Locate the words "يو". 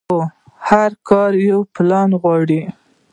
1.49-1.59